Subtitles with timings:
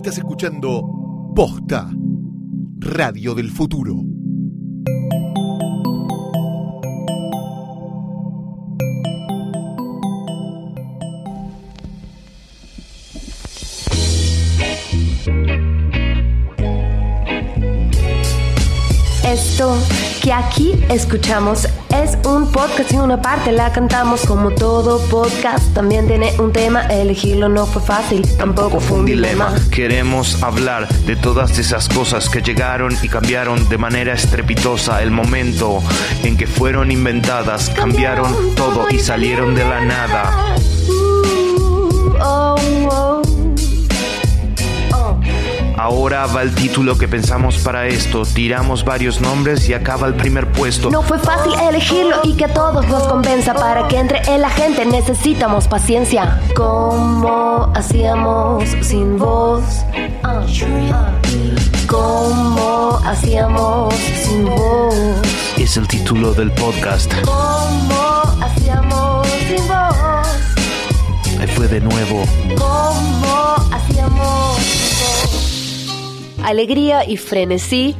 [0.00, 0.82] Estás escuchando
[1.36, 1.90] Posta,
[2.78, 3.96] Radio del Futuro.
[19.22, 19.76] Esto
[20.20, 25.72] que aquí escuchamos es un podcast y una parte la cantamos como todo podcast.
[25.74, 29.54] También tiene un tema, elegirlo no fue fácil, tampoco fue un dilema.
[29.70, 35.02] Queremos hablar de todas esas cosas que llegaron y cambiaron de manera estrepitosa.
[35.02, 35.82] El momento
[36.22, 40.54] en que fueron inventadas, cambiaron todo y salieron de la nada.
[40.88, 42.56] Uh, oh,
[42.90, 43.19] oh.
[45.80, 48.26] Ahora va el título que pensamos para esto.
[48.26, 50.90] Tiramos varios nombres y acaba el primer puesto.
[50.90, 53.54] No fue fácil elegirlo y que a todos nos convenza.
[53.54, 56.38] Para que entre en la gente necesitamos paciencia.
[56.54, 59.62] ¿Cómo hacíamos sin voz?
[60.22, 60.44] Ah,
[60.92, 61.12] ah.
[61.86, 64.94] ¿Cómo hacíamos sin voz?
[65.56, 67.10] Es el título del podcast.
[67.24, 71.40] ¿Cómo hacíamos sin voz?
[71.40, 72.22] Ahí fue de nuevo.
[72.58, 74.39] ¿Cómo hacíamos?
[76.42, 77.94] Alegría y frenesí,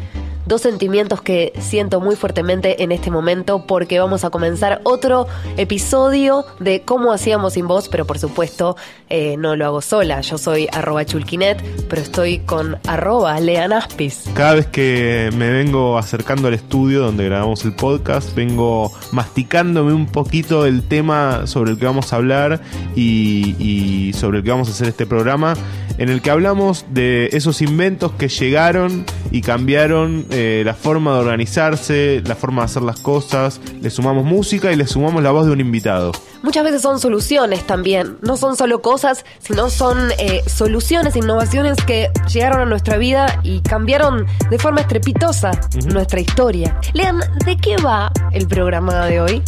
[0.46, 6.44] dos sentimientos que siento muy fuertemente en este momento porque vamos a comenzar otro episodio
[6.58, 8.77] de cómo hacíamos sin voz, pero por supuesto
[9.08, 10.20] eh, no lo hago sola.
[10.22, 14.24] Yo soy arroba chulquinet, pero estoy con arroba leanaspis.
[14.34, 20.06] Cada vez que me vengo acercando al estudio donde grabamos el podcast, vengo masticándome un
[20.06, 22.61] poquito el tema sobre el que vamos a hablar
[22.96, 25.55] y, y sobre el que vamos a hacer este programa,
[26.00, 31.20] en el que hablamos de esos inventos que llegaron y cambiaron eh, la forma de
[31.20, 35.44] organizarse, la forma de hacer las cosas, le sumamos música y le sumamos la voz
[35.44, 36.12] de un invitado.
[36.42, 42.08] Muchas veces son soluciones también, no son solo cosas, sino son eh, soluciones, innovaciones que
[42.32, 45.50] llegaron a nuestra vida y cambiaron de forma estrepitosa
[45.92, 46.80] nuestra historia.
[46.94, 49.42] Lean, ¿de qué va el programa de hoy?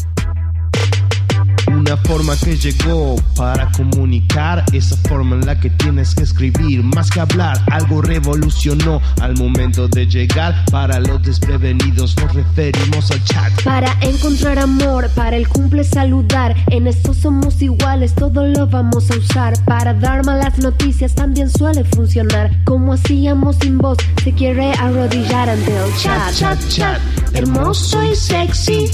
[1.75, 7.10] Una forma que llegó para comunicar, esa forma en la que tienes que escribir, más
[7.10, 10.55] que hablar, algo revolucionó al momento de llegar.
[10.71, 13.62] Para los desprevenidos nos referimos al chat.
[13.62, 19.16] Para encontrar amor, para el cumple saludar, en esto somos iguales, todo lo vamos a
[19.16, 19.55] usar.
[19.65, 22.50] Para dar malas noticias también suele funcionar.
[22.65, 26.34] Como hacíamos sin voz, se quiere arrodillar ante el chat.
[26.34, 27.00] Chat, chat, chat,
[27.34, 28.91] hermoso y sexy.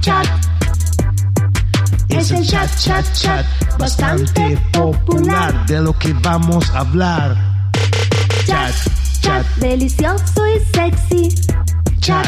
[0.00, 0.55] Chat.
[2.08, 3.44] Es el chat, chat, chat,
[3.78, 7.36] bastante popular de lo que vamos a hablar.
[8.46, 8.74] Chat,
[9.20, 11.28] chat, Delicioso y sexy.
[12.00, 12.26] chat.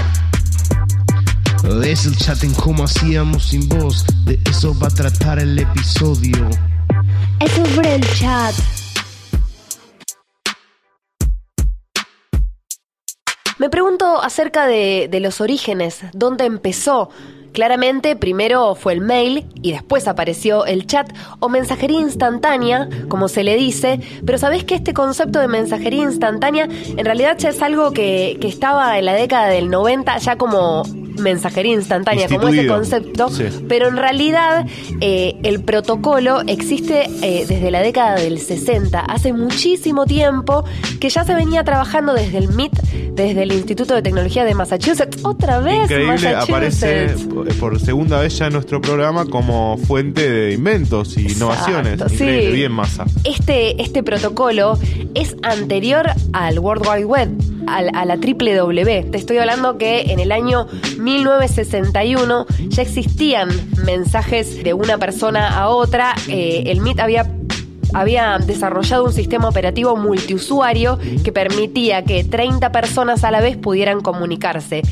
[1.84, 6.48] Es el chat en cómo hacíamos sin voz, de eso va a tratar el episodio.
[7.40, 8.54] Es sobre el chat.
[13.58, 17.10] Me pregunto acerca de, de los orígenes, dónde empezó.
[17.52, 21.10] Claramente, primero fue el mail y después apareció el chat
[21.40, 24.00] o mensajería instantánea, como se le dice.
[24.24, 28.48] Pero sabés que este concepto de mensajería instantánea en realidad ya es algo que, que
[28.48, 30.82] estaba en la década del 90 ya como
[31.18, 33.28] mensajería instantánea, como ese concepto.
[33.28, 33.44] Sí.
[33.68, 34.66] Pero en realidad
[35.00, 40.64] eh, el protocolo existe eh, desde la década del 60, hace muchísimo tiempo
[41.00, 42.72] que ya se venía trabajando desde el MIT,
[43.12, 45.18] desde el Instituto de Tecnología de Massachusetts.
[45.24, 47.54] Otra vez Increíble, aparece Massachusetts.
[47.58, 52.00] por- segunda vez ya en nuestro programa como fuente de inventos y innovaciones.
[52.16, 52.24] Sí.
[52.52, 53.04] bien masa.
[53.24, 54.78] Este, este protocolo
[55.14, 57.28] es anterior al World Wide Web,
[57.76, 59.04] a la triple W.
[59.10, 60.66] Te estoy hablando que en el año
[60.98, 63.48] 1961 ya existían
[63.84, 66.14] mensajes de una persona a otra.
[66.28, 67.30] Eh, el MIT había
[67.94, 74.02] había desarrollado un sistema operativo multiusuario que permitía que 30 personas a la vez pudieran
[74.02, 74.82] comunicarse.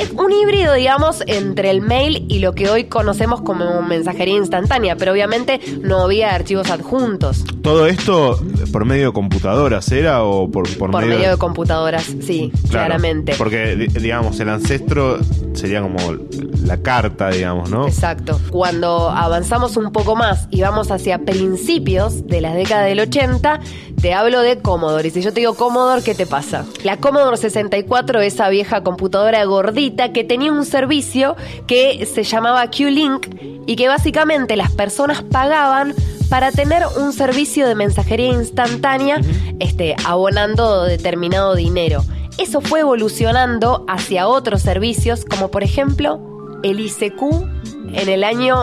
[0.00, 4.96] Es un híbrido, digamos, entre el mail y lo que hoy conocemos como mensajería instantánea,
[4.96, 7.44] pero obviamente no había archivos adjuntos.
[7.62, 8.38] ¿Todo esto
[8.72, 13.34] por medio de computadoras era o por, por, Por medio de computadoras, sí, Claro, claramente.
[13.38, 15.18] Porque, di- digamos, el ancestro
[15.54, 15.98] sería como
[16.62, 17.86] la carta, digamos, ¿no?
[17.88, 18.38] Exacto.
[18.50, 23.60] Cuando avanzamos un poco más y vamos hacia principios de la década del 80,
[24.00, 25.08] te hablo de Commodore.
[25.08, 26.64] Y si yo te digo Commodore, ¿qué te pasa?
[26.84, 31.36] La Commodore 64, esa vieja computadora gordita que tenía un servicio
[31.66, 33.28] que se llamaba Q-Link
[33.66, 35.94] y que básicamente las personas pagaban
[36.28, 39.20] para tener un servicio de mensajería instantánea,
[39.60, 42.02] este, abonando determinado dinero.
[42.38, 46.20] Eso fue evolucionando hacia otros servicios, como por ejemplo
[46.62, 47.22] el ICQ
[47.92, 48.56] en el año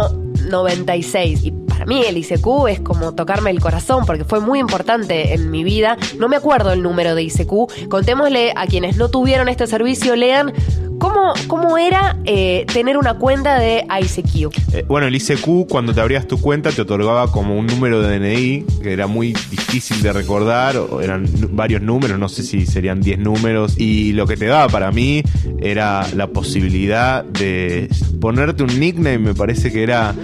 [0.50, 1.44] 96.
[1.44, 5.50] Y para mí el ICQ es como tocarme el corazón porque fue muy importante en
[5.50, 5.98] mi vida.
[6.20, 7.90] No me acuerdo el número de ICQ.
[7.90, 10.54] Contémosle a quienes no tuvieron este servicio, lean
[11.00, 14.74] cómo, cómo era eh, tener una cuenta de ICQ.
[14.74, 18.20] Eh, bueno, el ICQ, cuando te abrías tu cuenta, te otorgaba como un número de
[18.20, 23.02] DNI, que era muy difícil de recordar, o eran varios números, no sé si serían
[23.02, 25.24] 10 números, y lo que te daba para mí
[25.60, 30.16] era la posibilidad de ponerte un nickname, me parece que era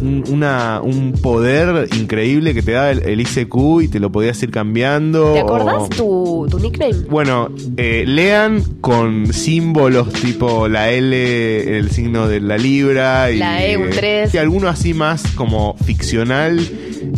[0.00, 4.42] un, una- un poder increíble que te daba el, el ICQ y te lo podías
[4.42, 5.32] ir cambiando.
[5.34, 6.94] ¿Te o- acordás tu, tu nickname?
[7.08, 13.64] Bueno, eh, lean con símbolos tipo la L, el signo de la libra y La
[13.64, 16.60] E, un eh, alguno así más como ficcional.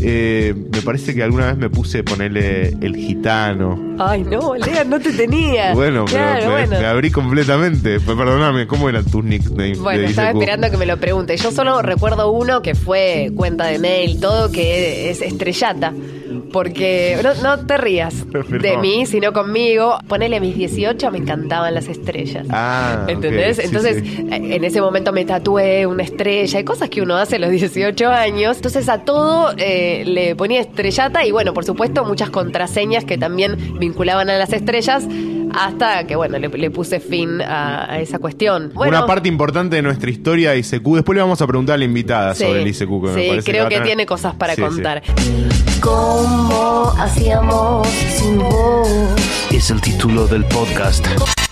[0.01, 3.97] Eh, me parece que alguna vez me puse ponerle el gitano.
[3.99, 5.75] Ay, no, Lea, no te tenía.
[5.75, 6.79] Bueno, pero Claro, me, bueno.
[6.81, 8.01] me abrí completamente.
[8.01, 9.25] Pues, Perdóname, ¿cómo eran tus?
[9.25, 10.39] Bueno, de estaba ICQ?
[10.41, 11.37] esperando que me lo pregunte.
[11.37, 15.93] Yo solo recuerdo uno que fue cuenta de mail, todo, que es estrellata.
[16.53, 18.27] Porque no, no te rías
[18.61, 19.99] de mí, sino conmigo.
[20.09, 22.47] Ponele mis 18, me encantaban las estrellas.
[22.51, 23.57] Ah, ¿Entendés?
[23.57, 24.27] sí, Entonces, sí.
[24.31, 27.51] eh, en ese momento me tatué una estrella y cosas que uno hace a los
[27.51, 28.57] 18 años.
[28.57, 33.79] Entonces, a todo eh, le ponía estrellata y, bueno, por supuesto, muchas contraseñas que también
[33.79, 35.07] vinculaban a las estrellas.
[35.55, 38.71] Hasta que, bueno, le, le puse fin a, a esa cuestión.
[38.75, 40.95] Bueno, Una parte importante de nuestra historia ICQ.
[40.97, 42.79] Después le vamos a preguntar a la invitada Sí, sobre el ICQ.
[42.89, 44.69] Que me sí, parece creo va a que tener- tiene cosas para Sí, sí.
[44.69, 45.03] contar.
[45.81, 48.89] ¿Cómo hacíamos sin vos?
[49.51, 51.07] Es el título del podcast.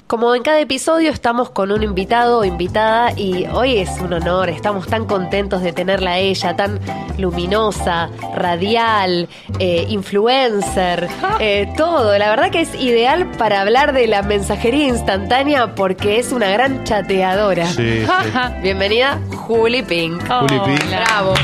[0.06, 4.48] Como en cada episodio estamos con un invitado o invitada y hoy es un honor,
[4.48, 6.78] estamos tan contentos de tenerla a ella, tan
[7.18, 11.08] luminosa, radial, eh, influencer,
[11.40, 12.16] eh, todo.
[12.18, 16.84] La verdad que es ideal para hablar de la mensajería instantánea porque es una gran
[16.84, 17.66] chateadora.
[17.66, 18.06] Sí, sí.
[18.62, 20.22] Bienvenida, Juli Pink.
[20.28, 20.88] Juli Pink.
[20.88, 21.34] Bravo.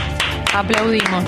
[0.55, 1.25] Aplaudimos.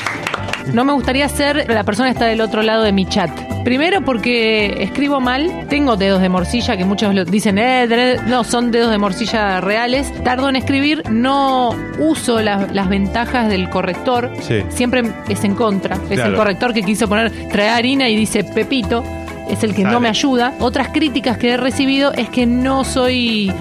[0.73, 3.31] No me gustaría ser la persona que está del otro lado de mi chat.
[3.65, 8.45] Primero porque escribo mal, tengo dedos de morcilla que muchos lo dicen, eh, tenés- no,
[8.45, 10.13] son dedos de morcilla reales.
[10.25, 14.63] Tardo en escribir, no uso las- las ventajas del corrector, Sí.
[14.69, 15.97] siempre es en contra.
[15.97, 16.31] Es Claro.
[16.31, 19.03] el corrector que quiso poner trae harina y dice Pepito,
[19.49, 20.55] es el que no me ayuda.
[20.61, 23.53] Otras críticas que he recibido es que no soy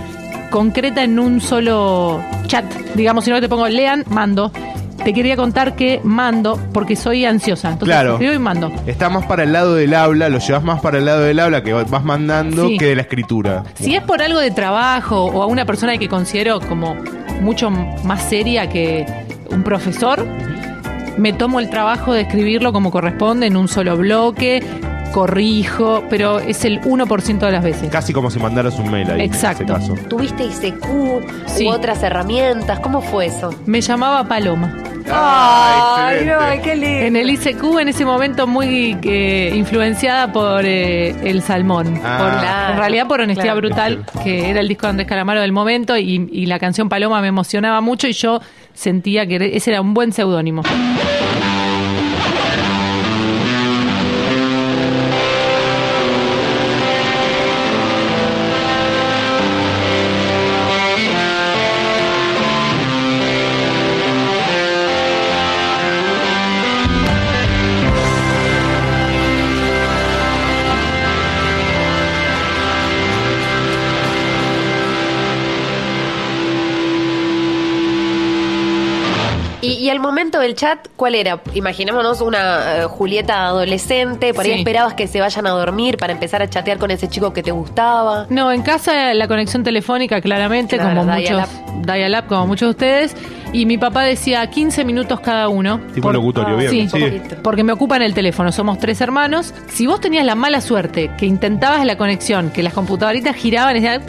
[0.50, 2.66] concreta en un solo chat.
[2.96, 4.52] Digamos, sino que te pongo lean, mando.
[5.04, 7.70] Te quería contar que mando porque soy ansiosa.
[7.72, 8.14] Entonces Claro.
[8.14, 8.72] escribo y mando.
[8.86, 11.64] Está más para el lado del habla, lo llevas más para el lado del habla
[11.64, 12.78] que vas mandando Sí.
[12.78, 13.64] que de la escritura.
[13.76, 16.96] Si es por algo de trabajo o a una persona que considero como
[17.42, 19.06] mucho más seria que
[19.50, 20.26] un profesor,
[21.18, 24.64] me tomo el trabajo de escribirlo como corresponde en un solo bloque,
[25.14, 27.90] corrijo, pero es el 1% de las veces.
[27.90, 29.22] Casi como si mandaras un mail ahí.
[29.22, 29.64] Exacto.
[29.64, 30.08] En ese caso.
[30.10, 30.86] ¿Tuviste ICQ
[31.46, 31.66] Sí.
[31.66, 32.80] u otras herramientas?
[32.80, 33.54] ¿Cómo fue eso?
[33.66, 34.76] Me llamaba Paloma.
[35.12, 37.06] Ah, Ay, no, qué lindo.
[37.06, 42.00] En el ICQ en ese momento muy eh, influenciada por eh, El Salmón.
[42.04, 42.18] Ah.
[42.20, 43.60] Por- Claro, en realidad por Honestidad claro.
[43.60, 47.22] Brutal, que era el disco de Andrés Calamaro del momento y, y la canción Paloma
[47.22, 48.40] me emocionaba mucho y yo
[48.74, 50.64] sentía que ese era un buen seudónimo.
[80.44, 81.40] Del chat, ¿cuál era?
[81.54, 84.60] Imaginémonos una eh, Julieta adolescente, por ahí Sí.
[84.60, 87.52] esperabas que se vayan a dormir para empezar a chatear con ese chico que te
[87.52, 88.28] gustaba.
[88.30, 91.48] No, en casa la conexión telefónica claramente, Claro, como dial-up.
[91.48, 93.16] muchos dial-up, como muchos de ustedes.
[93.54, 95.80] Y mi papá decía 15 minutos cada uno.
[95.94, 96.90] Tipo locutorio, bien.
[96.90, 98.52] Sí, porque me ocupan el teléfono.
[98.52, 99.54] Somos tres hermanos.
[99.72, 103.80] Si vos tenías la mala suerte que intentabas la conexión, que las computadoritas giraban y
[103.80, 104.02] decían,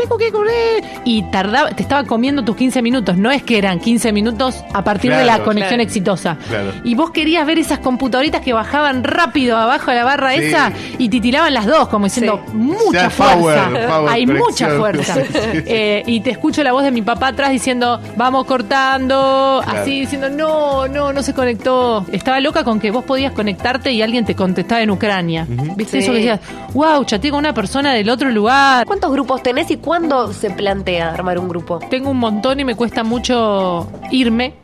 [1.04, 3.16] y tardaba, te estaba comiendo tus 15 minutos.
[3.16, 5.82] No es que eran 15 minutos a partir de la conexión claro.
[5.82, 6.38] exitosa.
[6.48, 6.72] Claro.
[6.82, 10.44] Y vos querías ver esas computadoritas que bajaban rápido abajo de la barra Sí.
[10.46, 12.56] esa y titilaban las dos, como diciendo, Sí.
[12.56, 13.88] mucha power, fuerza.
[13.88, 15.14] power Hay mucha fuerza.
[15.24, 15.62] Sí, sí.
[15.66, 19.80] Eh, y te escucho la voz de mi papá atrás diciendo, vamos cortando, Claro.
[19.80, 22.04] así diciendo, no, no, no se conectó.
[22.12, 25.46] Estaba loca con que vos podías conectarte y alguien te contestaba en Ucrania.
[25.48, 26.04] ¿Viste Sí.
[26.04, 26.40] eso que decías?
[26.74, 28.86] Wow, chateé con una persona del otro lugar.
[28.86, 31.78] ¿Cuántos grupos tenés y cuándo se plantea armar un grupo?
[31.90, 34.54] Tengo un montón y me cuesta mucho irme.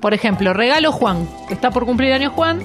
[0.00, 1.28] Por ejemplo, regalo Juan.
[1.50, 2.60] Está por cumplir años Juan.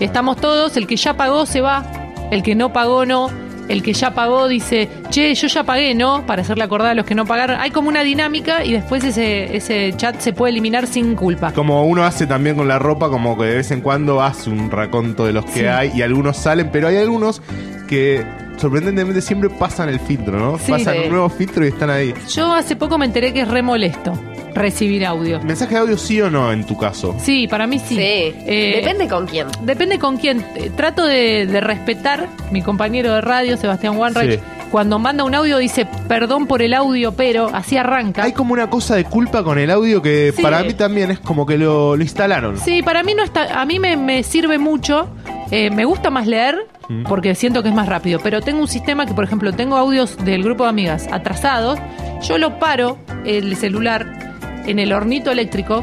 [0.00, 0.76] Estamos todos.
[0.76, 1.84] El que ya pagó se va.
[2.30, 3.28] El que no pagó no.
[3.68, 6.24] El que ya pagó dice, che, yo ya pagué, ¿no?
[6.26, 7.58] Para hacerle acordar a los que no pagaron.
[7.60, 11.52] Hay como una dinámica y después ese, ese chat se puede eliminar sin culpa.
[11.52, 14.70] Como uno hace también con la ropa, como que de vez en cuando hace un
[14.70, 15.66] raconto de los que Sí.
[15.66, 17.42] hay y algunos salen, pero hay algunos
[17.88, 18.24] que
[18.56, 20.58] sorprendentemente siempre pasan el filtro, ¿no?
[20.58, 20.70] Sí.
[20.72, 22.14] pasan un nuevo filtro y están ahí.
[22.32, 24.12] Yo hace poco me enteré que es re molesto
[24.56, 25.40] recibir audio.
[25.42, 27.14] ¿Mensaje de audio sí o no en tu caso?
[27.20, 27.94] Sí, para mí sí.
[27.96, 28.00] Sí.
[28.02, 29.46] Eh, Depende con quién.
[29.62, 30.44] Depende con quién.
[30.56, 34.40] Eh, Trato de, de respetar mi compañero de radio, Sebastián Wanreich.
[34.40, 34.46] Sí.
[34.70, 38.24] Cuando manda un audio dice, perdón por el audio, pero así arranca.
[38.24, 40.42] Hay como una cosa de culpa con el audio que Sí.
[40.42, 42.58] para mí también es como que lo, lo instalaron.
[42.58, 45.08] Sí, para mí no está, a mí me, me sirve mucho.
[45.52, 46.58] Eh, me gusta más leer
[46.88, 47.02] Mm.
[47.04, 48.20] porque siento que es más rápido.
[48.22, 51.78] Pero tengo un sistema que, por ejemplo, tengo audios del grupo de amigas atrasados.
[52.22, 54.25] Yo lo paro el celular
[54.66, 55.82] en el hornito eléctrico,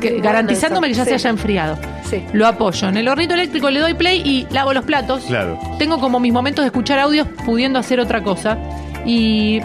[0.00, 1.78] que- garantizándome que ya se haya enfriado.
[2.08, 2.22] Sí.
[2.32, 5.24] Lo apoyo en el hornito eléctrico, le doy play y lavo los platos.
[5.24, 5.58] Claro.
[5.78, 8.58] Tengo como mis momentos de escuchar audios pudiendo hacer otra cosa.
[9.06, 9.60] Y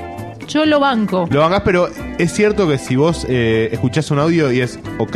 [0.48, 1.28] yo lo banco.
[1.30, 5.16] Lo hagas, pero es cierto que si vos eh, escuchás un audio y es ok,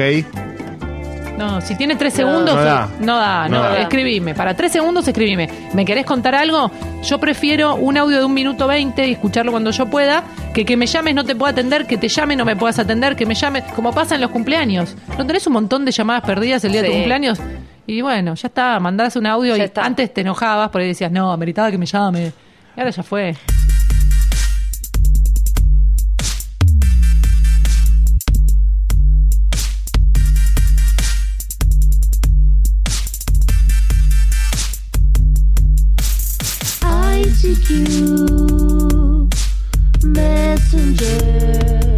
[1.37, 2.89] No, si tiene tres segundos, No da.
[2.99, 3.81] no da, no, No da.
[3.81, 4.35] escribime.
[4.35, 5.49] Para tres segundos, escribime.
[5.73, 6.69] ¿Me querés contar algo?
[7.03, 10.23] Yo prefiero un audio de un minuto veinte y escucharlo cuando yo pueda,
[10.53, 13.15] que que me llames no te pueda atender, que te llame no me puedas atender,
[13.15, 14.95] que me llame, como pasa en los cumpleaños.
[15.17, 17.39] ¿No tenés un montón de llamadas perdidas el día de tu cumpleaños?
[17.87, 19.83] Y bueno, ya está, mandás un audio Ya y está.
[19.83, 22.31] antes te enojabas porque decías, no, ameritaba que me llame.
[22.77, 23.35] Y ahora ya fue.
[37.23, 37.69] ICQ,
[40.03, 41.92] Messenger,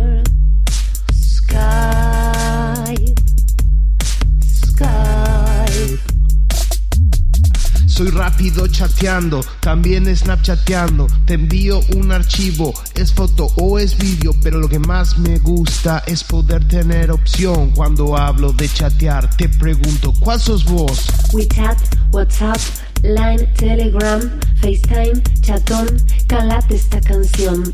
[7.96, 11.08] Soy rápido chateando, también snapchateando.
[11.26, 16.04] Te envío un archivo, es foto o es vídeo, pero lo que más me gusta
[16.06, 19.34] es poder tener opción cuando hablo de chatear.
[19.38, 21.08] Te pregunto, ¿cuál sos vos?
[21.32, 21.78] WeChat,
[22.12, 22.60] WhatsApp,
[23.02, 24.20] Line, Telegram,
[24.60, 25.88] FaceTime, Chatón,
[26.28, 27.72] calate esta canción.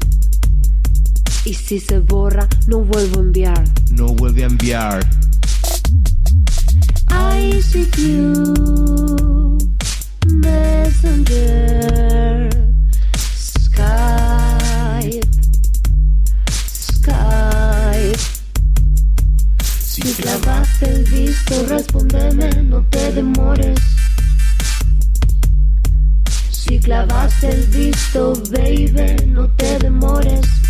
[1.46, 3.64] Y si se borra, no vuelvo a enviar.
[3.90, 5.04] No vuelve a enviar.
[7.10, 7.64] Skype, Skype.
[7.64, 7.86] Si
[20.22, 23.80] clavaste el visto, respóndeme, no te demores.
[26.52, 30.61] Si clavaste el visto, baby, no te demores.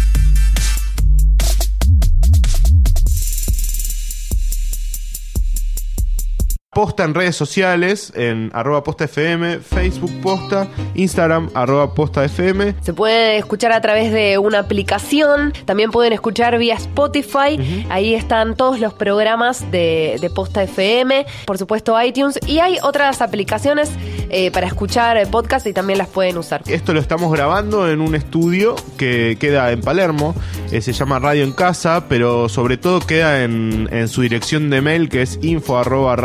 [6.74, 12.75] Posta en redes sociales, en arroba posta FM, Facebook posta, Instagram arroba posta FM.
[12.80, 18.56] Se puede escuchar a través de una aplicación, también pueden escuchar vía Spotify, ahí están
[18.56, 23.92] todos los programas de, de Posta FM, por supuesto iTunes, y hay otras aplicaciones
[24.33, 26.63] eh, para escuchar podcast y también las pueden usar.
[26.65, 30.33] Esto lo estamos grabando en un estudio que queda en Palermo,
[30.71, 35.09] eh, se llama Radio en Casa, pero sobre todo queda en, su dirección de mail
[35.09, 36.15] que es info arroba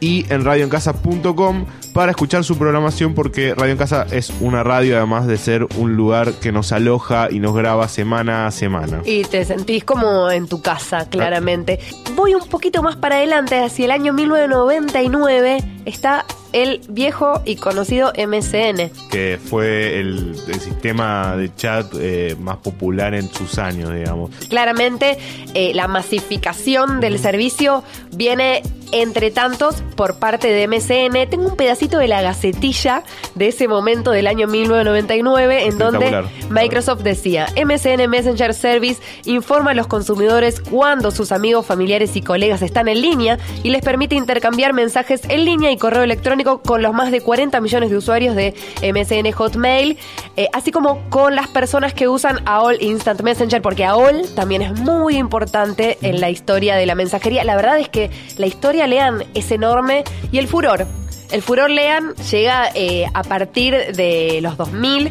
[0.00, 5.26] y en radioencasa.com para escuchar su programación porque Radio en Casa es una radio además
[5.26, 9.02] de ser un lugar que nos aloja y nos graba semana a semana.
[9.04, 11.78] Y te sentís como en tu casa, claramente.
[12.14, 18.12] Voy un poquito más para adelante, hacia el año 1999 está el viejo y conocido
[18.16, 18.90] MSN.
[19.10, 24.30] que fue el, el sistema de chat eh, más popular en sus años, digamos.
[24.48, 25.18] Claramente,
[25.54, 27.82] eh, la masificación del servicio
[28.14, 31.28] viene entre tantos por parte de MSN.
[31.28, 33.02] Tengo un pedacito de la gacetilla
[33.34, 36.24] de ese momento del año 1999 en donde.
[36.50, 42.62] Microsoft decía, MSN Messenger Service informa a los consumidores cuando sus amigos, familiares y colegas
[42.62, 46.92] están en línea y les permite intercambiar mensajes en línea y correo electrónico con los
[46.92, 49.98] más de 40 millones de usuarios de MSN Hotmail,
[50.36, 54.78] eh, así como con las personas que usan AOL Instant Messenger, porque AOL también es
[54.78, 57.44] muy importante en la historia de la mensajería.
[57.44, 60.86] La verdad es que la historia, lean, es enorme y el furor.
[61.30, 65.10] El furor, lean, llega eh, a partir de los 2000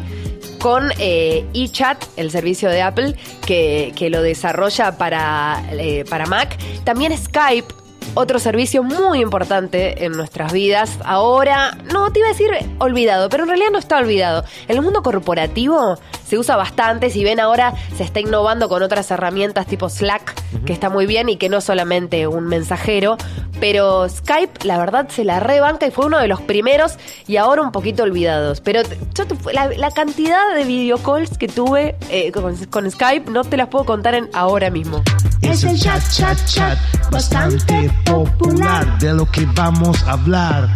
[0.60, 6.56] con eh, eChat, el servicio de Apple, que, que lo desarrolla para, eh, para Mac.
[6.84, 7.74] También Skype,
[8.14, 10.98] otro servicio muy importante en nuestras vidas.
[11.04, 14.44] Ahora, no te iba a decir olvidado, pero en realidad no está olvidado.
[14.68, 17.10] En el mundo corporativo se usa bastante.
[17.10, 21.28] Si ven ahora, se está innovando con otras herramientas tipo Slack, que está muy bien
[21.28, 23.16] y que no es solamente un mensajero.
[23.60, 27.62] Pero Skype, la verdad, se la rebanca y fue uno de los primeros y ahora
[27.62, 28.60] un poquito olvidados.
[28.60, 28.82] Pero
[29.14, 33.68] yo la cantidad de video calls que tuve eh, con, con Skype no te las
[33.68, 35.02] puedo contar en ahora mismo.
[35.42, 36.78] Es el chat, chat, chat,
[37.10, 40.68] bastante popular de lo que vamos a hablar.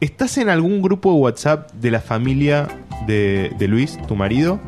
[0.00, 2.68] ¿Estás en algún grupo de WhatsApp de la familia
[3.06, 4.60] de, de Luis, tu marido?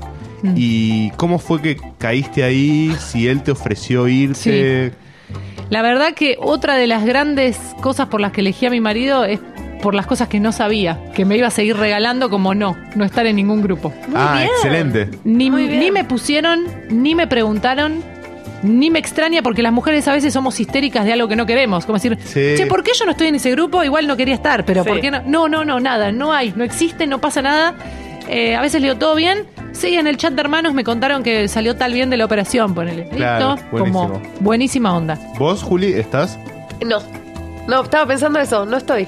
[0.43, 0.55] Mm.
[0.57, 2.95] ¿Y cómo fue que caíste ahí?
[2.99, 4.93] Si él te ofreció irte.
[5.69, 9.25] La verdad que otra de las grandes cosas por las que elegí a mi marido
[9.25, 9.41] es
[9.83, 13.05] por las cosas que no sabía, que me iba a seguir regalando como no, no
[13.05, 13.93] estar en ningún grupo.
[14.15, 14.49] ah, bien.
[14.49, 15.11] excelente.
[15.25, 15.81] Ni, Muy bien.
[15.81, 18.03] ni me pusieron, ni me preguntaron,
[18.67, 21.87] ni me extraña porque las mujeres a veces somos histéricas de algo que no queremos.
[21.87, 22.55] Como decir, Sí.
[22.57, 23.83] che, ¿por qué yo no estoy en ese grupo?
[23.85, 24.89] Igual no quería estar, pero Sí.
[24.89, 25.23] ¿por qué no?
[25.27, 27.75] No, no, no, nada, no hay, no existe, no pasa nada.
[28.29, 29.45] Eh, a veces le digo todo bien.
[29.73, 32.75] Sí, en el chat de hermanos me contaron que salió tal bien de la operación,
[32.75, 33.09] ponele.
[33.11, 34.35] Claro, Listo, como buenísimo.
[34.41, 35.19] buenísima onda.
[35.39, 36.39] ¿Vos, Juli, estás?
[36.85, 36.99] No,
[37.69, 39.05] no, estaba pensando eso, no estoy.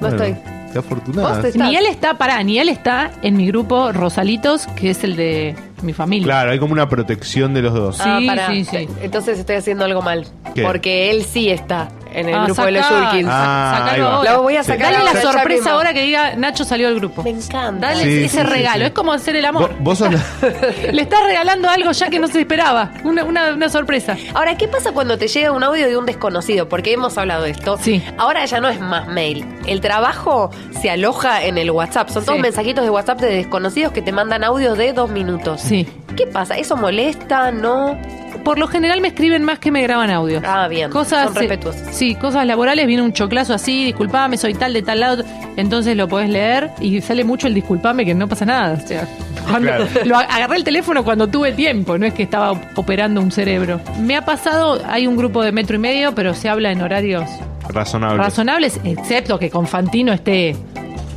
[0.00, 0.36] No Bueno, estoy.
[0.72, 1.42] Qué afortunada.
[1.54, 5.54] Ni él está, pará, ni él está en mi grupo Rosalitos, que es el de
[5.82, 6.24] mi familia.
[6.26, 7.96] Claro, hay como una protección de los dos.
[7.96, 8.48] Sí, Ah, pará.
[8.48, 8.88] sí, sí.
[9.02, 10.26] Entonces estoy haciendo algo mal.
[10.54, 10.62] ¿Qué?
[10.62, 13.28] Porque él sí está en el Ah, grupo de los sacá, Jurkins.
[13.30, 14.32] Ah, ahora.
[14.32, 17.22] Lo voy a sacar Dale la sorpresa ahora que diga Nacho salió del grupo.
[17.22, 17.88] Me encanta.
[17.88, 18.84] Dale Sí, ese sí, regalo, sí.
[18.86, 19.68] es como hacer el amor.
[19.70, 22.90] Vos, vos sos la- Le estás regalando algo ya que no se esperaba.
[23.04, 24.16] Una, una, una sorpresa.
[24.34, 26.68] Ahora, ¿qué pasa cuando te llega un audio de un desconocido?
[26.68, 27.78] Porque hemos hablado de esto.
[27.80, 28.02] Sí.
[28.16, 29.44] Ahora ya no es más mail.
[29.66, 30.50] El trabajo
[30.80, 32.08] se aloja en el WhatsApp.
[32.10, 35.60] Son todos mensajitos de WhatsApp de desconocidos que te mandan audios de dos minutos.
[35.60, 35.86] Sí.
[36.16, 36.56] ¿Qué pasa?
[36.56, 37.50] ¿Eso molesta?
[37.52, 37.96] ¿No?
[38.44, 40.40] Por lo general me escriben más que me graban audio.
[40.44, 40.90] Ah, bien.
[40.90, 41.80] Cosas, Son respetuosos.
[41.82, 45.24] eh, Sí, cosas laborales, viene un choclazo así, disculpame, soy tal de tal lado.
[45.56, 48.78] Entonces lo podés leer y sale mucho el disculpame que no pasa nada.
[48.82, 49.06] O sea,
[49.50, 49.86] cuando- Claro.
[50.04, 53.80] lo ag- agarré el teléfono cuando tuve tiempo, no es que estaba operando un cerebro.
[54.00, 57.24] Me ha pasado, hay un grupo de metro y medio, pero se habla en horarios
[57.68, 58.18] razonable.
[58.22, 60.56] razonables, excepto que con Fantino esté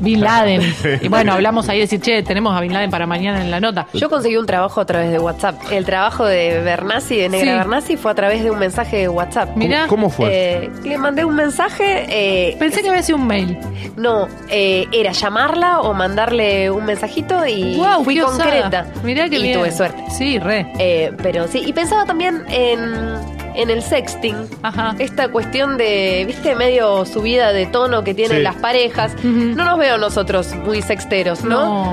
[0.02, 0.62] Bin Laden.
[1.02, 3.60] Y bueno, hablamos ahí de decir, che, tenemos a Bin Laden para mañana en la
[3.60, 3.88] nota.
[3.94, 5.56] Yo conseguí un trabajo a través de WhatsApp.
[5.72, 7.58] El trabajo de Bernasi, de Negra Sí.
[7.58, 9.56] Bernasi, fue a través de un mensaje de WhatsApp.
[9.56, 9.88] Mirá.
[9.88, 10.30] ¿Cómo fue?
[10.66, 12.06] Eh, le mandé un mensaje.
[12.10, 13.58] eh, Pensé que había sido un mail.
[13.96, 18.88] No, eh, era llamarla o mandarle un mensajito y Guau, fui concreta.
[19.04, 19.60] Mirá que y bien.
[19.60, 20.04] tuve suerte.
[20.10, 20.72] Sí, re.
[20.80, 24.36] Eh, pero sí, y pensaba también en, en el sexting.
[24.64, 24.96] Ajá.
[25.00, 28.44] Esta cuestión de, viste, medio subida de tono que tienen Sí.
[28.44, 29.14] las parejas.
[29.24, 31.50] No nos veo nosotros muy sexteros, ¿no?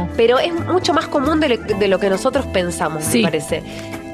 [0.07, 0.09] No.
[0.17, 3.19] Pero es mucho más común de, lo- de lo que nosotros pensamos, Sí.
[3.19, 3.63] me parece.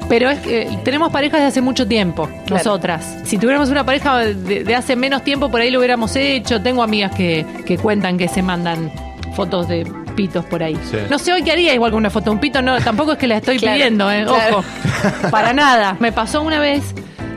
[0.07, 2.63] Pero es que tenemos parejas de hace mucho tiempo, Claro.
[2.63, 3.17] nosotras.
[3.23, 6.61] Si tuviéramos una pareja de, de hace menos tiempo, por ahí lo hubiéramos hecho.
[6.61, 8.91] Tengo amigas que, que cuentan que se mandan
[9.35, 10.77] fotos de pitos por ahí.
[10.91, 10.97] Sí.
[11.09, 13.17] No sé hoy qué haría igual con una foto de un pito, no, tampoco es
[13.17, 14.59] que la estoy Claro, pidiendo, eh, claro.
[14.59, 15.29] ojo.
[15.31, 15.97] Para nada.
[15.99, 16.83] Me pasó una vez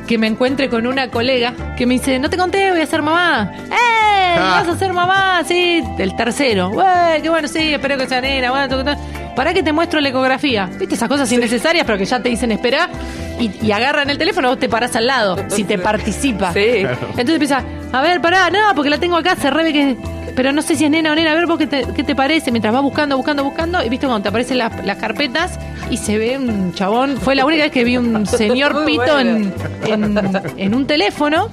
[0.08, 3.02] que me encuentre con una colega que me dice, no te conté, voy a ser
[3.02, 3.52] mamá.
[3.66, 4.34] ¡Eh!
[4.38, 4.62] Ah.
[4.64, 5.42] ¿Vas a ser mamá?
[5.46, 6.70] Sí, el tercero.
[6.70, 7.22] ¡Güey!
[7.22, 8.50] Qué bueno, sí, espero que sea nena.
[8.50, 8.96] Bueno.
[9.36, 10.68] Pará que te muestro la ecografía.
[10.78, 12.88] ¿Viste esas cosas innecesarias, pero que ya te dicen esperá?
[13.38, 16.52] Y, y agarran el teléfono, vos te parás al lado, si te participa.
[16.54, 16.60] Sí.
[16.60, 19.96] Entonces empieza, a ver, pará, no, porque la tengo acá, se rebe que.
[20.36, 22.14] Pero no sé si es nena o nena, a ver vos qué te, qué te
[22.14, 22.52] parece.
[22.52, 25.58] Mientras vas buscando, buscando, buscando, y viste cuando te aparecen las, las carpetas
[25.90, 27.16] y se ve un chabón.
[27.16, 29.30] Fue la única vez que vi un señor Muy pito bueno.
[29.86, 31.48] en, en, en un teléfono.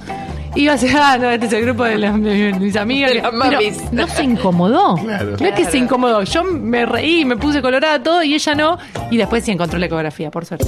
[0.54, 3.10] Y iba a decir, ah, no, este es el grupo de, las- de mis amigas.
[3.12, 3.58] De las Pero
[3.92, 4.94] no se incomodó.
[4.96, 5.36] Claro.
[5.38, 6.22] No es que se incomodó.
[6.22, 8.78] Yo me reí, me puse colorada todo y ella no.
[9.10, 10.64] Y después sí encontró la ecografía, por suerte.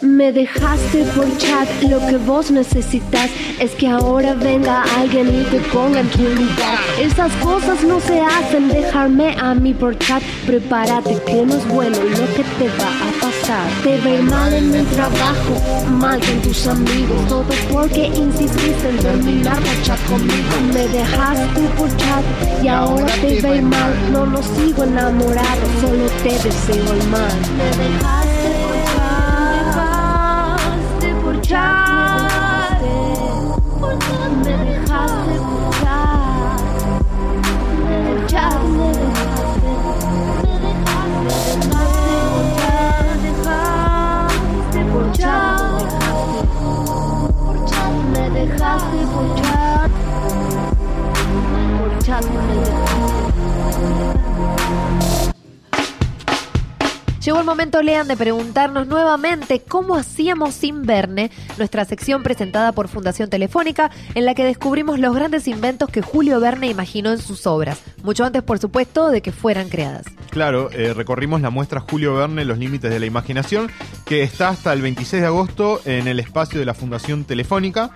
[0.00, 5.60] Me dejaste por chat, lo que vos necesitas es que ahora venga alguien y te
[5.72, 6.78] ponga en tu lugar.
[6.98, 10.22] Esas cosas no se hacen, dejarme a mí por chat.
[10.46, 13.09] Prepárate que no es bueno lo que te va a
[13.82, 15.60] Te ir mal en el trabajo,
[15.98, 17.26] mal con tus amigos.
[17.28, 20.54] Todo porque insististe en terminar por chat conmigo.
[20.72, 22.24] Me dejaste por chat
[22.62, 23.92] y ahora te ir mal.
[24.12, 27.32] No, no sigo enamorado, solo te deseo el mal.
[27.58, 29.50] Me dejaste por chat, me
[31.00, 32.80] dejaste por chat.
[34.44, 35.49] Me dejaste.
[48.46, 49.90] Dejaste por chat.
[51.78, 53.20] Por chat, me dejaste.
[57.22, 62.88] Llegó el momento, Lean, de preguntarnos nuevamente cómo hacíamos sin Verne, nuestra sección presentada por
[62.88, 67.46] Fundación Telefónica, en la que descubrimos los grandes inventos que Julio Verne imaginó en sus
[67.46, 70.06] obras, mucho antes, por supuesto, de que fueran creadas.
[70.30, 73.70] Claro, eh, recorrimos la muestra Julio Verne, Los Límites de la Imaginación,
[74.06, 77.90] que está hasta el 26 de agosto en el espacio de la Fundación Telefónica.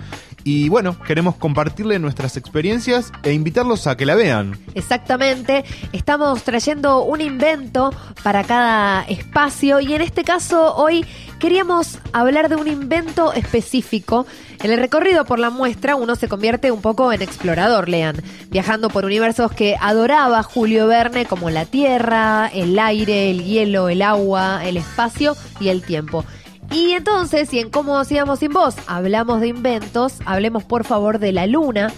[0.47, 4.59] Y bueno, queremos compartirle nuestras experiencias e invitarlos a que la vean.
[4.75, 11.07] Exactamente, estamos trayendo un invento para cada espacio y en este caso hoy
[11.39, 14.27] queríamos hablar de un invento específico.
[14.63, 18.17] En el recorrido por la muestra uno se convierte un poco en explorador, lean,
[18.51, 24.03] viajando por universos que adoraba Julio Verne como la Tierra, el aire, el hielo, el
[24.03, 26.23] agua, el espacio y el tiempo.
[26.71, 31.33] Y entonces, y en cómo hacíamos sin voz, hablamos de inventos, hablemos por favor de
[31.33, 31.93] la luna.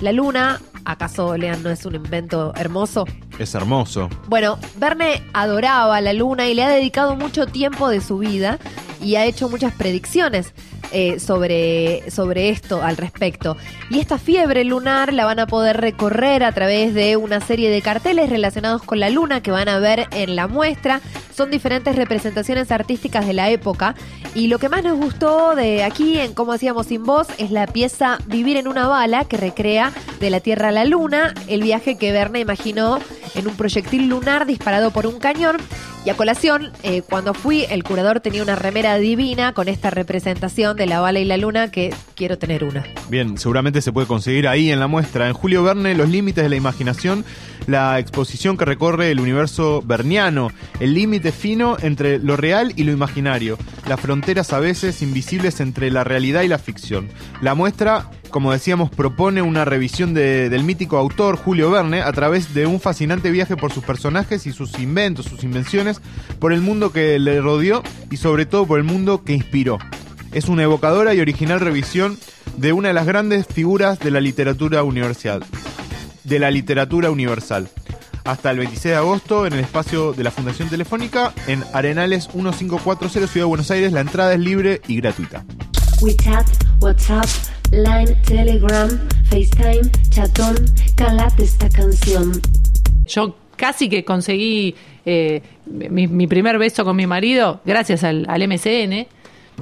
[0.00, 3.04] La luna, ¿acaso Lean no es un invento hermoso?
[3.42, 4.08] Es hermoso.
[4.28, 8.60] Bueno, Verne adoraba la luna y le ha dedicado mucho tiempo de su vida
[9.02, 10.54] y ha hecho muchas predicciones
[10.92, 13.56] eh, sobre, sobre esto al respecto.
[13.90, 17.82] Y esta fiebre lunar la van a poder recorrer a través de una serie de
[17.82, 21.00] carteles relacionados con la luna que van a ver en la muestra.
[21.34, 23.96] Son diferentes representaciones artísticas de la época.
[24.34, 27.66] Y lo que más nos gustó de aquí en Cómo hacíamos sin voz es la
[27.66, 31.96] pieza Vivir en una bala que recrea de la Tierra a la Luna el viaje
[31.96, 32.98] que Verne imaginó
[33.34, 35.56] en un proyectil lunar disparado por un cañón.
[36.04, 40.76] Y a colación, eh, cuando fui, el curador tenía una remera divina con esta representación
[40.76, 42.84] de la bala y la luna que quiero tener una.
[43.08, 45.28] Bien, seguramente se puede conseguir ahí en la muestra.
[45.28, 47.24] En Julio Verne, Los Límites de la Imaginación,
[47.68, 52.92] la exposición que recorre el universo berniano, el límite fino entre lo real y lo
[52.92, 53.56] imaginario,
[53.88, 57.08] las fronteras a veces invisibles entre la realidad y la ficción.
[57.40, 62.52] La muestra como decíamos, propone una revisión de- del mítico autor Julio Verne a través
[62.54, 66.00] de un fascinante viaje por sus personajes y sus inventos, sus invenciones,
[66.40, 69.78] por el mundo que le rodeó y sobre todo por el mundo que inspiró.
[70.32, 72.18] Es una evocadora y original revisión
[72.56, 75.44] de una de las grandes figuras de la literatura universal.
[76.24, 77.68] De la literatura universal.
[78.24, 83.08] Hasta el 26 de agosto en el espacio de la Fundación Telefónica en Arenales 1540
[83.28, 83.92] Ciudad de Buenos Aires.
[83.92, 85.44] La entrada es libre y gratuita.
[86.80, 87.26] WhatsApp,
[87.72, 88.88] Line, Telegram,
[89.30, 90.54] FaceTime, Chatón,
[90.94, 92.32] calate esta canción.
[93.06, 94.74] Yo casi que conseguí
[95.06, 99.06] eh, mi, mi primer beso con mi marido gracias al, al MCN.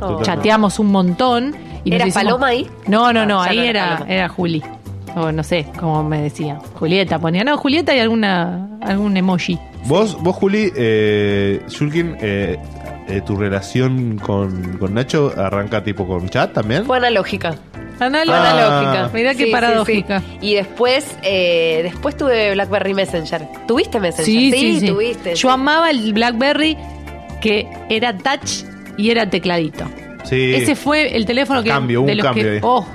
[0.00, 0.22] Oh.
[0.22, 1.54] Chateamos un montón.
[1.84, 2.66] Y ¿Era hicimos- Paloma ahí?
[2.88, 4.62] No, no, no, Ah, ahí no era era, Juli.
[5.16, 6.58] O no sé cómo me decía.
[6.74, 7.42] Julieta ponía.
[7.44, 9.58] No, Julieta y alguna algún emoji.
[9.86, 12.58] Vos, vos Juli, eh, Shulkin, eh,
[13.08, 16.84] eh, tu relación con, con Nacho arranca tipo con chat también.
[16.84, 17.56] Fue analógica.
[18.00, 18.50] Anal- Ah.
[18.50, 19.10] analógica.
[19.14, 20.20] Mirá qué Sí, paradójica.
[20.20, 20.46] sí, sí.
[20.48, 23.46] Y después, eh, después tuve BlackBerry Messenger.
[23.68, 24.24] ¿Tuviste Messenger?
[24.24, 24.86] Sí, sí, sí.
[24.86, 25.34] tuviste.
[25.34, 26.76] Yo amaba el BlackBerry
[27.40, 28.64] que era touch
[28.96, 29.84] y era tecladito.
[30.24, 30.52] Sí.
[30.54, 32.58] Ese fue el teléfono que Cambio, un los cambio que ahí.
[32.62, 32.86] oh,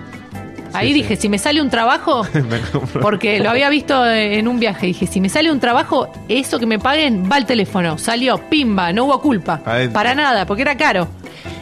[0.73, 1.23] ahí Sí, dije, sí.
[1.23, 2.21] si me sale un trabajo,
[3.01, 6.65] porque lo había visto en un viaje, dije, si me sale un trabajo, eso que
[6.65, 7.97] me paguen va al teléfono.
[7.97, 9.61] Salió, pimba, no hubo culpa.
[9.65, 9.93] Adentro.
[9.93, 11.07] Para nada, porque era caro.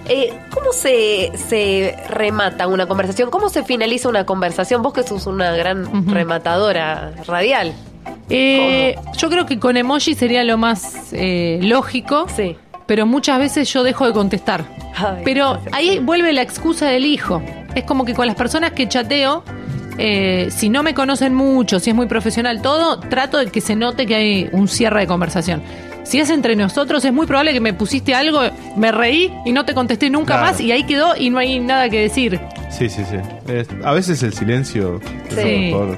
[0.10, 3.30] Eh, ¿Cómo se, se remata una conversación?
[3.30, 4.82] ¿Cómo se finaliza una conversación?
[4.82, 7.74] Vos que sos una gran rematadora radial.
[8.30, 12.28] Eh, yo creo que con emoji sería lo más eh, lógico.
[12.36, 12.58] Sí.
[12.86, 14.66] Pero muchas veces yo dejo de contestar.
[14.96, 17.42] Ay, pero ahí vuelve la excusa del hijo.
[17.76, 19.44] Es como que con las personas que chateo,
[19.98, 23.76] eh, si no me conocen mucho, si es muy profesional todo, trato de que se
[23.76, 25.64] note que hay un cierre de conversación.
[26.04, 28.42] Si es entre nosotros, es muy probable que me pusiste algo,
[28.76, 30.52] me reí y no te contesté nunca Claro.
[30.52, 32.40] más y ahí quedó y no hay nada que decir.
[32.70, 33.18] Sí, sí, sí.
[33.52, 35.48] Es- a veces el silencio es lo Sí.
[35.48, 35.98] mejor.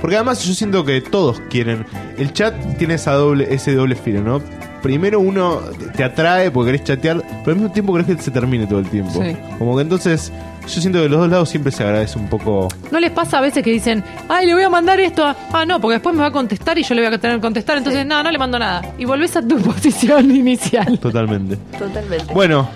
[0.00, 1.84] Porque además yo siento que todos quieren.
[2.16, 4.42] El chat tiene esa doble, ese doble filo, ¿no?
[4.82, 5.60] Primero uno
[5.96, 8.88] te atrae porque querés chatear, pero al mismo tiempo querés que se termine todo el
[8.88, 9.12] tiempo.
[9.22, 9.36] Sí.
[9.58, 12.68] Como que entonces, yo siento que de los dos lados siempre se agradece un poco.
[12.90, 15.24] ¿No les pasa a veces que dicen, ay, le voy a mandar esto?
[15.24, 17.36] a- Ah, no, porque después me va a contestar y yo le voy a tener
[17.36, 17.78] que contestar.
[17.78, 18.82] Entonces, no, no le mando nada.
[18.98, 20.98] Y volvés a tu posición inicial.
[20.98, 21.56] Totalmente.
[21.78, 22.32] Totalmente.
[22.32, 22.68] Bueno,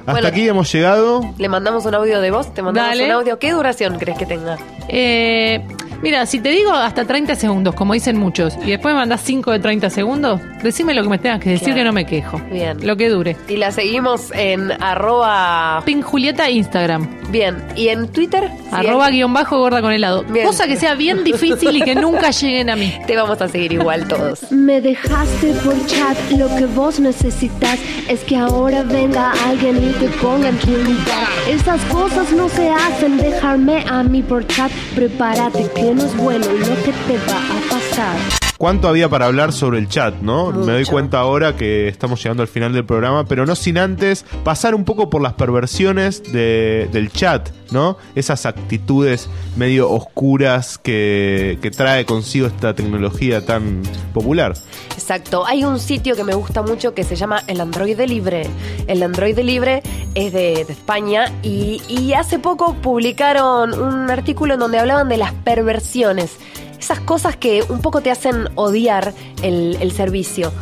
[0.00, 0.28] hasta Bueno.
[0.28, 1.20] aquí hemos llegado.
[1.38, 3.04] Le mandamos un audio de voz, te mandamos Dale.
[3.06, 3.38] un audio.
[3.38, 4.56] ¿Qué duración crees que tenga?
[4.88, 5.64] Eh,
[6.02, 9.50] mira, si te digo hasta 30 segundos, como dicen muchos, y después me mandás 5
[9.52, 11.78] de 30 segundos, decime lo que me tengas que decir Claro.
[11.80, 12.40] que no me quejo.
[12.50, 12.84] Bien.
[12.86, 13.36] Lo que dure.
[13.48, 15.82] Y la seguimos en arroba...
[15.84, 17.08] Pink Julieta Instagram.
[17.32, 17.64] Bien.
[17.76, 18.50] ¿Y en Twitter?
[18.70, 20.22] Arroba guion bajo gorda con helado.
[20.24, 20.46] Bien.
[20.46, 22.94] Cosa que sea bien difícil y que nunca lleguen a mí.
[23.06, 24.52] Te vamos a seguir igual todos.
[24.52, 30.08] Me dejaste por chat, lo que vos necesitas es que ahora venga alguien y te
[30.18, 31.28] ponga en tu lugar.
[31.48, 34.70] Esas cosas no se hacen, dejarme a mí por chat.
[34.94, 38.41] Prepárate que no es bueno lo que te va a pasar.
[38.62, 40.52] ¿Cuánto había para hablar sobre el chat, no?
[40.52, 44.24] Me doy cuenta ahora que estamos llegando al final del programa, pero no sin antes
[44.44, 47.96] pasar un poco por las perversiones de- del chat, ¿no?
[48.14, 53.82] Esas actitudes medio oscuras que, que trae consigo esta tecnología tan
[54.14, 54.54] popular.
[54.92, 55.44] Exacto.
[55.44, 58.46] Hay un sitio que me gusta mucho que se llama El Androide Libre.
[58.86, 59.82] El Androide Libre
[60.14, 65.16] es de, de España y, y hace poco publicaron un artículo en donde hablaban de
[65.16, 66.36] las perversiones.
[66.82, 70.52] Esas cosas que un poco te hacen odiar el, el servicio.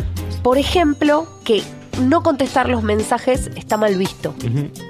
[0.43, 1.63] Por ejemplo, que
[1.99, 4.35] no contestar los mensajes está mal visto.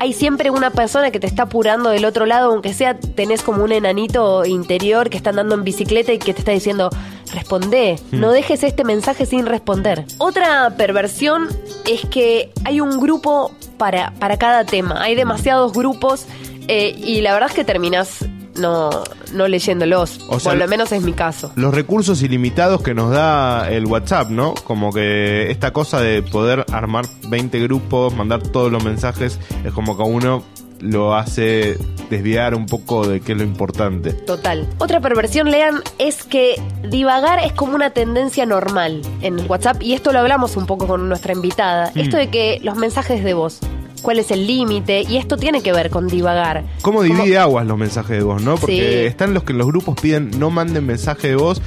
[0.00, 3.62] Hay siempre una persona que te está apurando del otro lado, aunque sea tenés como
[3.62, 6.90] un enanito interior que está andando en bicicleta y que te está diciendo,
[7.32, 10.04] responde, no dejes este mensaje sin responder.
[10.18, 11.48] Otra perversión
[11.86, 16.26] es que hay un grupo para, para cada tema, hay demasiados grupos
[16.68, 18.24] eh, y la verdad es que terminás
[18.56, 18.90] no,
[19.32, 21.52] no leyéndolos, O sea, por lo menos es mi caso.
[21.56, 24.54] Los recursos ilimitados que nos da el WhatsApp, ¿no?
[24.64, 29.96] Como que esta cosa de poder armar 20 grupos, mandar todos los mensajes, es como
[29.96, 30.42] que a uno
[30.80, 34.12] lo hace desviar un poco de qué es lo importante.
[34.12, 34.68] Total.
[34.78, 39.92] Otra perversión, lean, es que divagar es como una tendencia normal en el WhatsApp y
[39.92, 41.92] esto lo hablamos un poco con nuestra invitada.
[41.94, 43.60] Esto de que los mensajes de voz,
[44.00, 46.64] cuál es el límite y esto tiene que ver con divagar.
[46.82, 48.56] ¿Cómo divide aguas los mensajes de voz, no?
[48.56, 49.06] Porque Sí.
[49.06, 51.60] están los que los grupos piden no manden mensaje de voz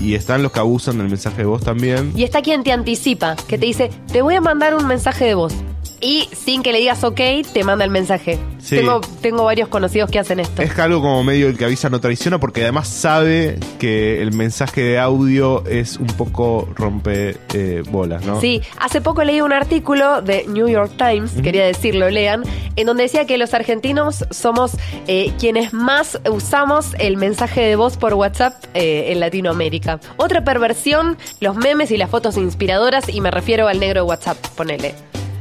[0.00, 2.12] y están los que abusan del mensaje de voz también.
[2.14, 5.34] Y está quien te anticipa, que te dice, te voy a mandar un mensaje de
[5.34, 5.54] voz.
[6.00, 7.20] Y sin que le digas ok,
[7.52, 8.38] te manda el mensaje.
[8.58, 8.76] Sí.
[8.76, 10.62] Tengo, tengo varios conocidos que hacen esto.
[10.62, 14.82] Es algo como medio el que avisa no traiciona porque además sabe que el mensaje
[14.82, 18.40] de audio es un poco rompe eh, bolas, ¿no?
[18.40, 22.42] Sí, hace poco leí un artículo de New York Times, quería decirlo, lean,
[22.76, 24.72] en donde decía que los argentinos somos
[25.06, 30.00] eh, quienes más usamos el mensaje de voz por WhatsApp eh, en Latinoamérica.
[30.16, 34.38] Otra perversión, los memes y las fotos inspiradoras, y me refiero al negro de WhatsApp,
[34.56, 34.94] ponele.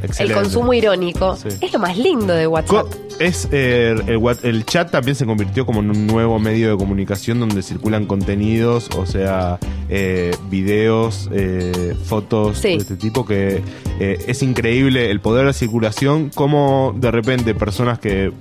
[0.06, 0.34] Excelente.
[0.34, 1.36] El consumo irónico.
[1.36, 1.50] Sí.
[1.62, 2.88] Es lo más lindo de WhatsApp.
[3.20, 3.96] Es, eh,
[4.44, 8.90] el, chat también se convirtió como en un nuevo medio de comunicación donde circulan contenidos,
[8.98, 9.58] o sea,
[9.90, 12.70] eh, videos, eh, fotos Sí.
[12.70, 13.62] de este tipo, que
[14.00, 18.34] es increíble el poder de la circulación, como de repente personas que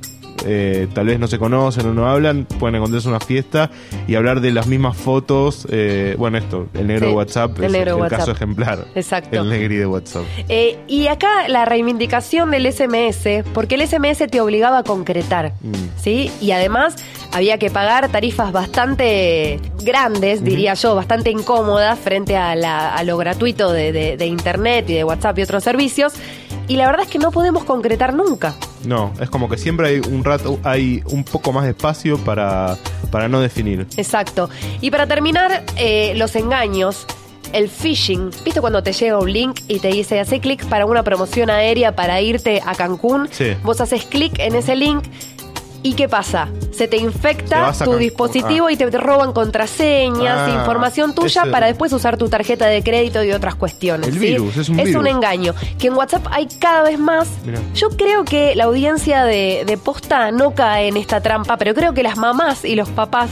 [0.44, 3.70] eh, tal vez no se conocen o no hablan, pueden encontrarse en una fiesta
[4.07, 5.66] y hablar de las mismas fotos.
[5.70, 8.18] eh, bueno, esto, el negro Sí, de WhatsApp el es negro el WhatsApp.
[8.18, 8.85] caso ejemplar.
[8.94, 9.40] Exacto.
[9.40, 10.22] El negri de WhatsApp.
[10.48, 15.72] Eh, y acá la reivindicación del SMS, porque el SMS te obligaba a concretar, Mm.
[16.00, 16.30] ¿sí?
[16.40, 16.96] Y además
[17.33, 23.16] había que pagar tarifas bastante grandes, diría yo, bastante incómodas frente a, la- a lo
[23.16, 26.12] gratuito de, de- de Internet y de WhatsApp y otros servicios.
[26.66, 28.55] Y la verdad es que no podemos concretar nunca.
[28.85, 32.77] No, es como que siempre hay un rato, hay un poco más de espacio para,
[33.11, 33.87] para no definir.
[33.96, 34.48] Exacto.
[34.81, 37.07] Y para terminar, eh, los engaños.
[37.53, 41.05] El phishing, ¿viste cuando te llega un link y te dice hace clic para una
[41.05, 43.29] promoción aérea para irte a Cancún?
[43.31, 43.55] Sí.
[43.62, 45.05] Vos haces clic en ese link
[45.85, 46.49] y ¿qué pasa?
[46.73, 48.73] Se te infecta tu dispositivo Ah.
[48.73, 53.23] y te roban contraseñas, Ah, información tuya ese- para después usar tu tarjeta de crédito
[53.23, 54.09] y otras cuestiones.
[54.09, 54.18] El ¿sí?
[54.20, 55.07] virus, es un virus.
[55.07, 55.55] engaño.
[55.79, 57.29] Que en WhatsApp hay cada vez más.
[57.44, 57.61] Mirá.
[57.75, 61.92] Yo creo que la audiencia de, de posta no cae en esta trampa, pero creo
[61.94, 63.29] que las mamás y los papás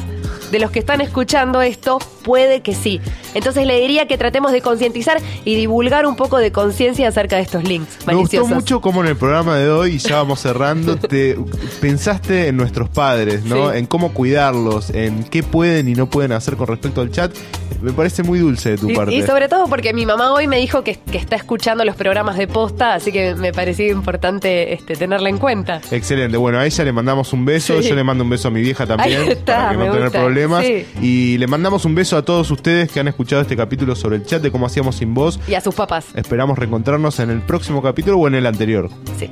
[0.53, 3.01] de los que están escuchando esto, puede que sí.
[3.35, 7.43] Entonces le diría que tratemos de concientizar y divulgar un poco de conciencia acerca de
[7.43, 10.97] estos links Me gustó mucho como en el programa de hoy, y ya vamos cerrando,
[10.97, 11.37] te
[11.81, 13.73] pensaste en nuestros padres, ¿no?
[13.73, 13.79] Sí.
[13.79, 17.33] En cómo cuidarlos, en qué pueden y no pueden hacer con respecto al chat.
[17.81, 19.13] Me parece muy dulce de tu Y, parte.
[19.15, 22.37] y sobre todo porque mi mamá hoy me dijo que, que está escuchando los programas
[22.37, 25.81] de posta, así que me pareció importante este, tenerla en cuenta.
[25.91, 26.37] Excelente.
[26.37, 27.89] Bueno, a ella le mandamos un beso, Sí.
[27.89, 30.11] yo le mando un beso a mi vieja también, Ahí está, para que no tener
[30.13, 30.42] problemas.
[30.43, 30.65] Problemas.
[30.65, 30.87] Sí.
[31.01, 34.25] Y le mandamos un beso a todos ustedes que han escuchado este capítulo sobre el
[34.25, 35.39] chat de cómo hacíamos sin voz.
[35.49, 36.07] Y a sus papás.
[36.15, 38.91] Esperamos reencontrarnos en el próximo capítulo o en el anterior.
[39.19, 39.31] Sí.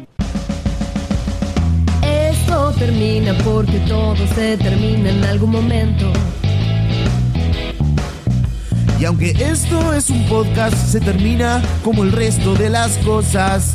[2.02, 6.12] Esto termina porque todo se termina en algún momento.
[8.98, 13.74] Y aunque esto es un podcast, se termina como el resto de las cosas.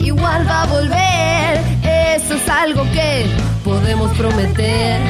[0.00, 1.60] Igual va a volver,
[2.16, 3.26] eso es algo que
[3.70, 5.00] podemos prometer.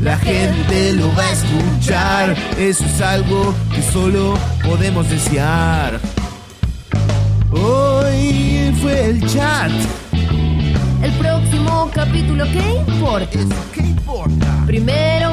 [0.00, 6.00] La gente lo va a escuchar, eso es algo que solo podemos desear.
[7.52, 9.70] Hoy fue el chat.
[11.00, 13.38] El próximo capítulo, ¿qué importa?
[13.72, 14.46] ¿Qué importa?
[14.66, 15.30] Primero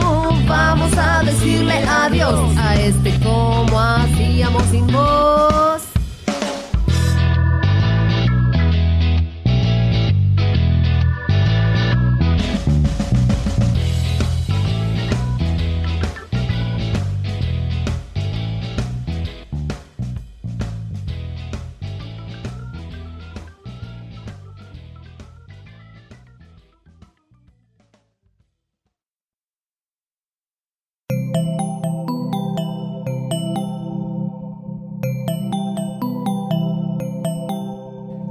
[0.48, 5.19] vamos a decirle adiós a este como hacíamos sin voz.